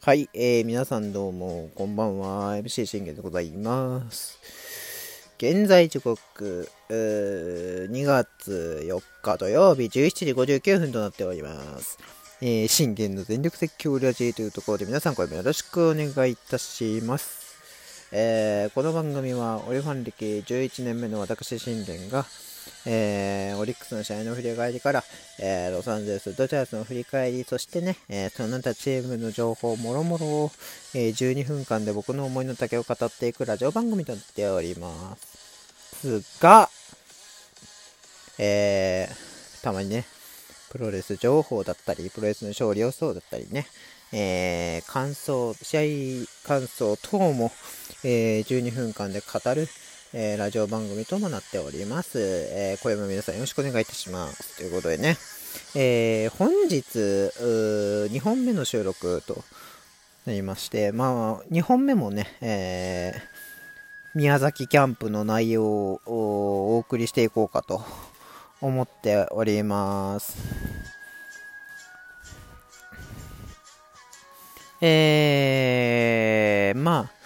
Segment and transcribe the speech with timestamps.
[0.00, 2.54] はい、えー、皆さんどうも、こんばんは。
[2.54, 4.38] MC 信玄でございます。
[5.38, 11.98] 現在時刻、2月4日土曜日17時59分となっております。
[12.40, 17.58] えー、信玄の全力説教ラジーというところで皆さんこれもよろしくお願いいたします。
[18.12, 22.24] えー、この番組はオリファン歴11年目の私信玄が、
[22.86, 25.04] えー、オリックスの試合の振り返りから、
[25.38, 30.50] えー、ロサンゼルス、ドジャースの振り返り、そしてね、えー、その他チームの情報、もろもろを、
[30.94, 36.22] え12分間で僕の思いの丈を語っていくラジオ番組となっております。
[36.40, 36.70] が、
[38.38, 39.08] え
[39.62, 40.06] たまにね、
[40.70, 43.66] プロレス情報だったり、プロレスの勝利予想だったりね、
[44.12, 47.52] え感想、試合感想等も、
[48.04, 49.68] え12分間で語る、
[50.14, 52.18] えー、ラジオ番組ともなっております。
[52.18, 54.56] えー、声も皆さんよろしくお願いいたします。
[54.56, 55.18] ということでね、
[55.74, 59.44] えー、本日、2本目の収録と
[60.24, 67.82] なりまして、まあ、2本目もね、えー、宮崎キャンプの内容をお送りしていこうかと
[68.62, 70.38] 思っております。
[74.80, 77.17] えー、まあ、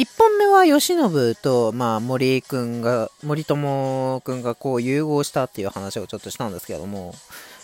[0.00, 7.14] 1本目は慶喜と、まあ、森くんが、森友くんがこう融合したっていう話をちょっとしたんですけども、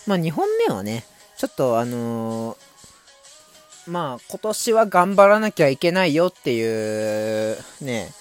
[0.05, 1.03] まあ、2本目はね、
[1.35, 8.11] ちょっとあのー、まあ、今年は頑張らなきゃいけないよっていう、ね、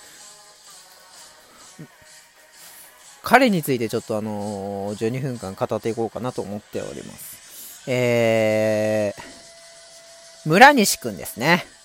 [3.22, 7.84] 彼についてちょっとあのー、12分間語っていこうかなと思っております。
[7.86, 11.75] えー、村西くんですね。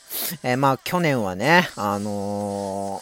[0.44, 3.02] えー、まあ去年はね、あの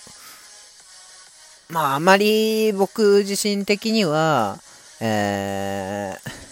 [1.70, 4.60] ー、まああまり僕自身的には、
[5.02, 6.50] えー、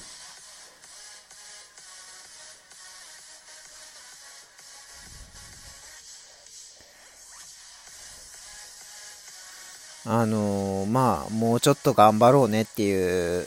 [10.10, 13.46] あのー、まあ、もうちょっと頑張ろうねっていう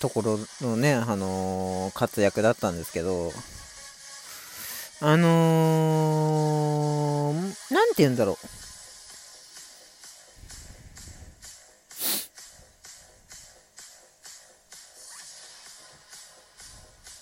[0.00, 3.32] ところのね、あのー、活躍だったんですけど、
[4.98, 8.36] あのー、なんて言うんだろう。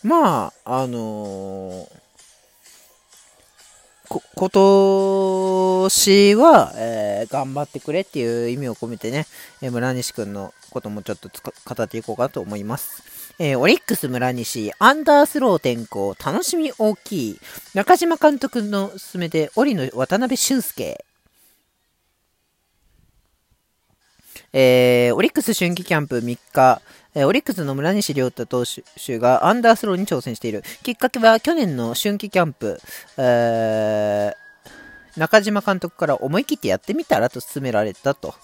[0.07, 1.89] まあ、あのー、
[4.09, 9.27] こ、今年は、えー、頑張ってくれっていう意味を込めてね、
[9.62, 11.31] えー、村西くんのこともちょっと
[11.65, 13.14] 語っていこうかと思います。
[13.39, 17.41] えー、オリックス村西、アンダースロー転向、楽しみ大きい。
[17.75, 21.05] 中島監督の勧めで、オリの渡辺俊介。
[24.53, 26.81] えー、オリックス春季キャンプ3日、
[27.17, 30.62] えー、オリックスの村西亮太投手がアンダースローに挑戦している。
[30.84, 32.81] きっかけは去年の春季キャンプ、
[33.17, 38.34] えー、中島監督から思い切ってやってみたらと勧められたと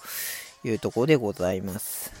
[0.65, 2.20] いうところでございます。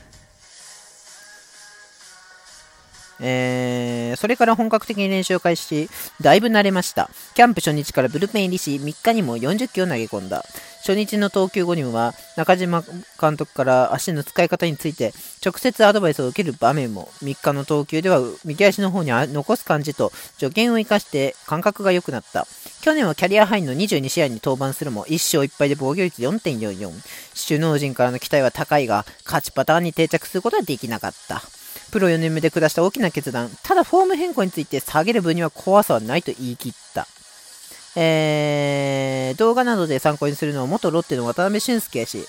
[3.21, 5.89] えー、それから本格的に練習を開始し、
[6.21, 7.09] だいぶ慣れました。
[7.35, 10.43] キャンプ初日からブルペン入りし、3日にも40球を投げ込んだ。
[10.81, 12.83] 初日の投球後には、中島
[13.19, 15.13] 監督から足の使い方について、
[15.45, 22.47] 直接アドバイスを受ける場面も、3日の投球では右足の方に残す感じと、助言を生かして感覚が良くなった。
[22.81, 26.91] 去年はキャリアハイの22試合に登板するも、1勝1敗で防御率4.44。
[27.47, 31.43] 首脳陣からの期待は高いが、勝ちパターンに定着することはできなかった。
[31.91, 33.49] プロ4年目で下した大きな決断。
[33.63, 37.07] ただフォーム変更について下げる分には怖さはないと言い切った。
[37.95, 42.25] えー、動画などで参考にするのは元ロッテの渡辺俊介氏。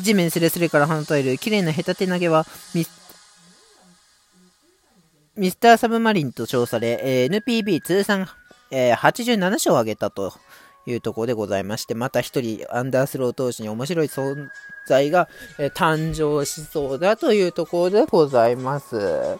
[0.00, 2.84] 地面すれすれから放たれる綺麗なヘタテ投げはミ
[5.36, 8.28] ミスターサブマリンと称され、え、NPB 通算、
[8.70, 10.32] えー、87勝を挙げたと
[10.86, 14.48] いうところでございまして、また一人アンダースロー投手に面白い存
[14.86, 15.28] 在が、
[15.58, 19.38] え、誕生しそうだというところでございます。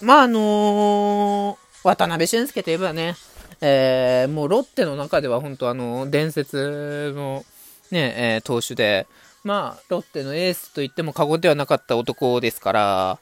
[0.00, 3.16] まあ、あのー、渡辺俊介といえばね、
[3.60, 7.44] えー、もうロッテの中では本当あの、伝説の
[7.90, 9.06] ね、えー、投手で、
[9.44, 13.18] まあ、ロッテのエースと言っても過言ではなかった男ですから、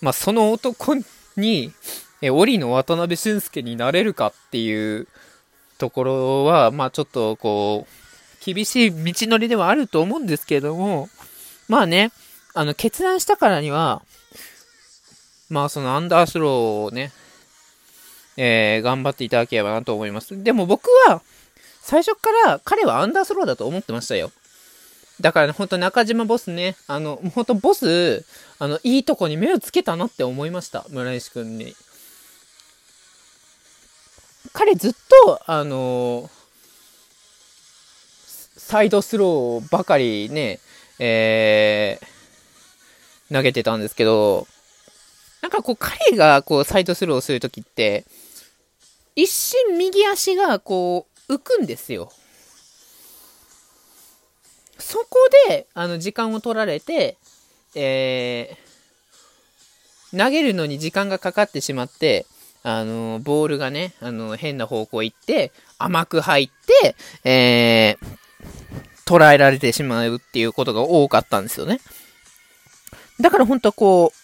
[0.00, 0.96] まあ、その男
[1.36, 1.72] に、
[2.22, 5.08] え、檻の渡辺俊介になれるかっていう
[5.78, 11.08] ところは、まあちょっとこう、厳しい道のりではあると思うんですけれども、
[11.68, 12.12] まあね、
[12.54, 14.02] あの、決断したからには、
[15.48, 17.12] まあそのアンダースローをね、
[18.36, 20.42] えー、頑張っていただければなと思います。
[20.42, 21.22] でも僕は、
[21.82, 24.30] 最初から彼はアンダースローだと思ってましたよ。
[25.20, 28.24] だからね、ほんと中島ボスね、あの、ほんとボス、
[28.58, 30.86] あの、いいとこに目をつけたなって思いました。
[30.90, 31.74] 村西くんに。
[34.52, 34.92] 彼ずっ
[35.24, 36.30] と、あの、
[38.56, 40.60] サイドスローばかりね、
[40.98, 44.46] えー、投げてたんですけど、
[45.40, 48.04] なんかこう彼がこうサイドスローするときって、
[49.16, 52.12] 一瞬右足がこう浮くんですよ。
[54.78, 57.16] そこで、あの、時間を取られて、
[57.74, 62.26] えー、投げるのに時間がかかってしまって、
[62.62, 66.50] あの、ボールがね、あの、変な方向行って、甘く入っ
[66.82, 68.20] て、えー、
[69.06, 71.80] 捉えられてしまうっていうことが多かったんですよね。
[73.20, 74.20] だから本当はこう、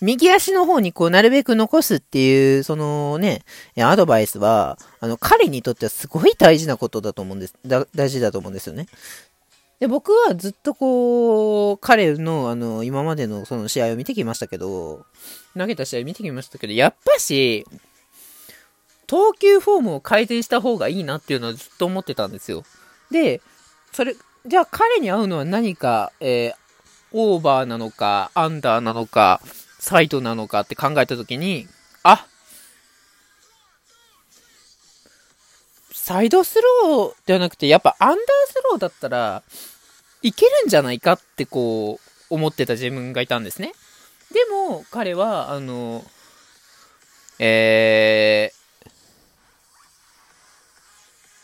[0.00, 3.42] 右足の方にこう、なるべく残すっていう、そのね、
[3.76, 7.54] アドバイスは、あの、彼にとってはすごい大事なことだと思うんです。
[7.94, 8.86] 大事だと思うんですよね。
[9.80, 15.06] で、僕はずっとこう、彼の、あの、今までのその試合を見てきましたけど、
[15.56, 17.64] 投げた試合見てきましたけど、やっぱし、
[19.06, 22.64] 投球フォームを改善した方がいいなっていうのはずっと思ってたんですよ。
[23.10, 23.40] で、
[23.92, 24.14] それ、
[24.46, 26.54] じゃあ彼に合うのは何か、えー、
[27.12, 29.40] オーバーなのか、アンダーなのか、
[29.78, 31.68] サイトなのかって考えたときに、
[32.02, 32.26] あ
[36.08, 38.18] サイドスローではなくて、やっぱアンダー
[38.50, 39.42] スローだったら
[40.22, 43.74] いけるんじゃないかってこう思ってた自分がいたんですね。
[44.32, 46.02] でも彼は、あの、
[47.38, 48.52] え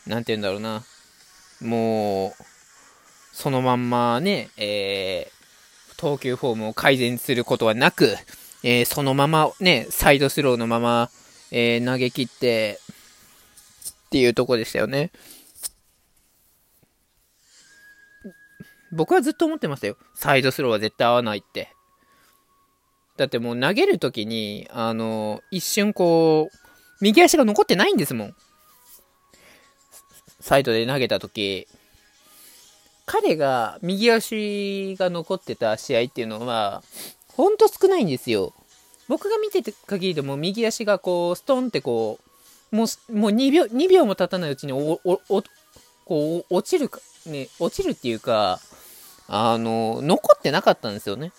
[0.06, 0.82] ー、なんて言うんだろうな。
[1.60, 2.32] もう、
[3.34, 8.16] そのまんまね、えー、投球フォームを改善することはなく、
[8.62, 11.10] えー、そのままね、サイドスローのまま、
[11.50, 12.80] えー、投げ切って、
[14.14, 15.10] っていうとこでしたよね。
[18.92, 19.96] 僕はずっと思ってましたよ。
[20.14, 21.74] サイドスローは絶対合わないって。
[23.16, 26.56] だってもう投げるときに、あの、一瞬こう、
[27.00, 28.34] 右足が残ってないんですもん。
[30.38, 31.66] サイドで投げたとき、
[33.06, 36.84] 彼が右足が残ってた試合っていうのは、
[37.32, 38.54] ほんと少ないんですよ。
[39.08, 42.23] 僕が見てて限りでも右足がこう、ストンってこう、
[42.74, 45.44] もう、もう2秒、2秒も経たないうちにお、お、お、
[46.04, 48.58] こう、落ちるか、ね、落ちるっていうか、
[49.28, 51.30] あの、残ってなかったんですよね。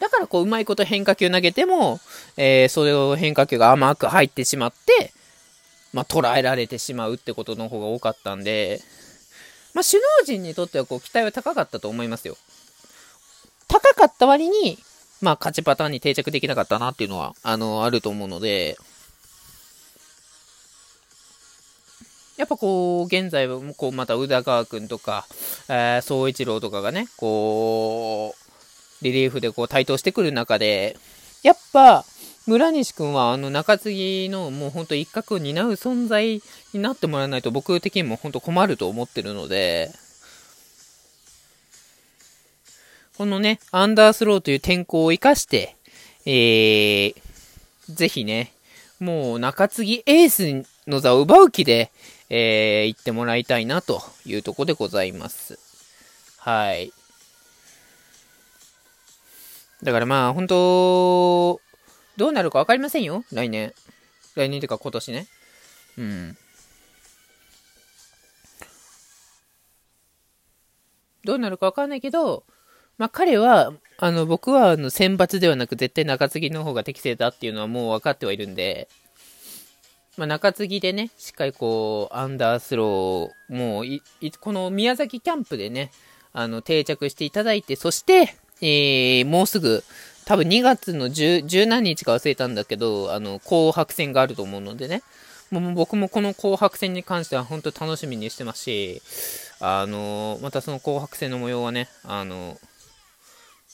[0.00, 2.00] だからこう、うまいこと変化球投げても、
[2.38, 5.12] えー、それを変化球が甘く入ってしまって、
[5.92, 8.80] まあ、捉えられてしまうってことの方が多かったんで、
[9.74, 12.38] まあ、首脳陣にとってはこう期待は高かったと思いますよ。
[13.68, 14.78] 高かった割に、
[15.20, 18.78] まあ、勝ちパターンに定着できなかったなっていうのは、あの、あると思うので、
[22.36, 25.26] やっぱこう、現在は、こう、また宇田川君とか、
[25.68, 28.34] えー、総一郎とかがね、こ
[29.00, 30.96] う、リリーフでこう、台頭してくる中で、
[31.42, 32.04] やっぱ、
[32.46, 36.42] 村西君はあの中継ぎのもうほんと一角を担う存在
[36.72, 39.92] になってもらわないと僕的にも本当困ると思ってるので、
[43.16, 45.76] このね、アンダースローという天候を生かして、
[46.24, 47.14] えー、
[47.88, 48.52] ぜひね、
[48.98, 51.90] もう中継ぎエースの座を奪う気で、
[52.28, 55.58] えー、行ってもらいたいなというとこでございます。
[56.38, 56.92] はい。
[59.82, 61.60] だからまあ、本当
[62.16, 63.74] どうなるか分かりませんよ、来年。
[64.34, 65.26] 来年というか今年ね。
[65.98, 66.36] うん。
[71.24, 72.44] どうなるか分かんないけど、
[72.98, 78.88] まあ、彼は、あの、僕は、あの、選抜ではなく、絶対中継ぎの方が適正だっていうのはもう分かってはいるんで、
[80.16, 84.02] まあ、中継ぎでね、しっかりこう、アンダースロー、もうい、
[84.40, 85.90] この宮崎キャンプでね、
[86.32, 89.82] あの、定着していただいて、そして、えー、もうすぐ、
[90.24, 95.02] 多分2月の10、10何日か忘れたんだけど、あの、紅白戦があると思うのでね、
[95.50, 99.02] もう僕もこの紅白戦に関しては本当楽しみにしてますし、
[99.60, 102.58] あの、またその紅白戦の模様はね、あの、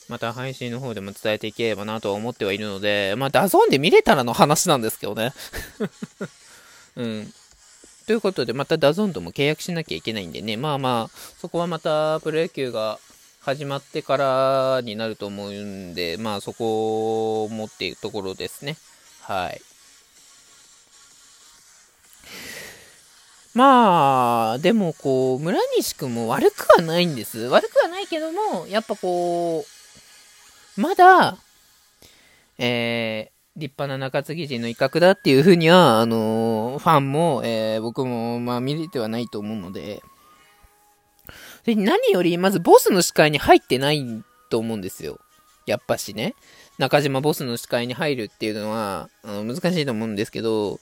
[0.09, 5.33] また配信の方でも伝えていければなとは思ってはいるので、まあ、 DAZNで見れたらの話なんですけどね。
[6.97, 7.33] うん。
[8.07, 12.99] ということで、また DAZNとも契約しなきゃいけないんでね、まあまあ、そこはまたプロ野球が
[13.41, 18.77] 始まってからになると思うんで、まあそこを待っているところですね。
[19.21, 19.61] はい。
[23.53, 27.39] まあ、でもこう、村西くんも悪くはないんです。
[27.39, 29.78] 悪くはないけども、やっぱこう、
[30.79, 31.37] まだ、
[32.57, 40.01] えー、立派な中継ぎ陣の一角だっていうふうには、あのー、ファンも、えー、僕も、まあ見れてはないと思うので、
[41.65, 45.19] で、何より、まずボスの視界に入ってないと思うんですよ。
[45.65, 46.33] やっぱしね、
[46.77, 50.79] 中島ボスの視界に入るっていうのは、あの難しいと思うんですけど、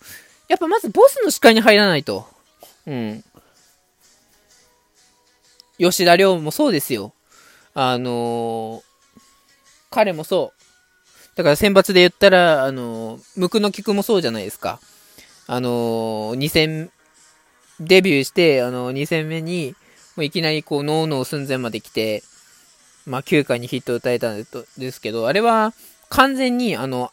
[0.48, 2.27] やっぱまずボスの視界に入らないと。
[2.86, 3.24] うん。
[5.80, 7.13] 吉田亮もそうですよ。
[7.74, 8.87] あのー、
[9.98, 10.62] 彼もそう。
[11.36, 14.80] だから選抜で言ったら、あの、ムクノキくもそうじゃないですか。
[15.48, 16.92] あの、2戦、
[17.80, 19.74] デビューして、あの、2戦目に、
[20.16, 22.22] もういきなりこう、ノーノー寸前まで来て、
[23.08, 24.46] まあ、9回にヒットを打たれたん
[24.77, 25.74] ですけど、あれは
[26.10, 27.12] 完全に、あの、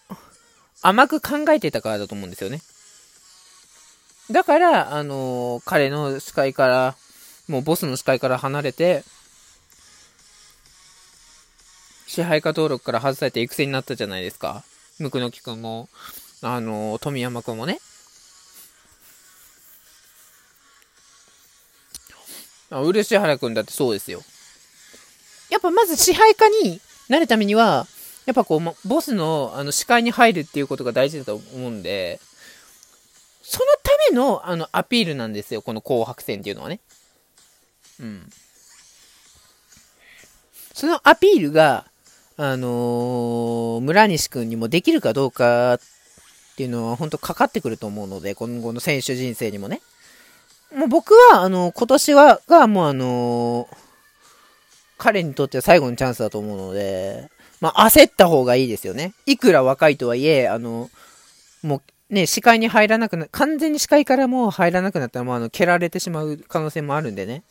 [0.83, 2.61] 甘く考えてたからだと思うんですよね。
[4.31, 6.97] だから、あの彼の視界から、
[7.49, 9.05] もうボスの視界から離れて、
[12.15, 14.63] 支配下登録から外されて育成になったじゃないですか。
[15.01, 15.89] ムクノキ君も、
[16.43, 17.81] あの富山君もね。
[22.71, 24.23] あ、漆原君だってそうですよ。
[25.51, 27.89] やっぱまず支配下になるためには、
[28.27, 32.21] やっぱこう、ボスのあの視界に入るっていうことが大事だと思うんで、
[33.43, 36.79] そのためのあのアピールなんですよ、この紅白戦っていうのはね。
[37.99, 38.31] うん。
[40.73, 41.87] そのアピールが、
[42.37, 45.81] あのー、村西くんにもできるかどうかっ
[46.57, 49.81] ていうのは本当かかってくると思うので、今後の選手人生にもね。
[50.75, 53.77] もう僕は、あの、今年は、が、もうあのー、
[54.99, 59.13] 彼にとっては最後のチャンスだと思うので、まあ、焦った方がいいですよね。
[59.27, 60.91] いくら若いとはいえ、あの、
[61.63, 67.45] もう、ね、視界に入らなくな、完全に視界からもう入らなくなったら、もうあの、蹴られてしまう可能性もあるんでね。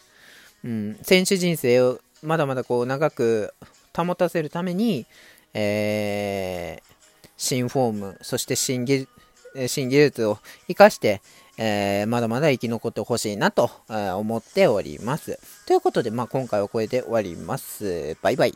[0.66, 3.54] うん、選手人生をまだまだこう、長く
[3.96, 5.06] 保たせるために、
[5.54, 9.08] えー、新フォーム、そして新技
[9.68, 11.22] 新技術を生かして、
[11.58, 15.40] えー、まだまだ生き残ってほしいなと、え思っております。
[15.68, 18.18] ということで、まあ、今回はこれで終わります。
[18.22, 18.54] バイバイ。